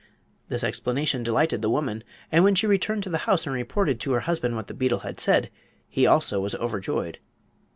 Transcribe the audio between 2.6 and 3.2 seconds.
returned to the